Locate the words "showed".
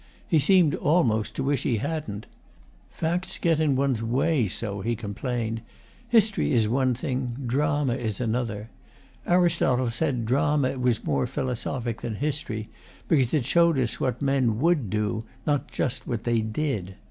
13.45-13.77